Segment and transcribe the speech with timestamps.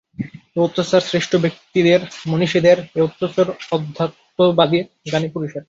[0.55, 1.99] এ-অত্যাচার শ্রেষ্ঠ ব্যক্তিদের,
[2.27, 5.59] মনীষীদের, এ-অত্যাচার অধ্যাত্মবাদীর, জ্ঞানী পুরুষের।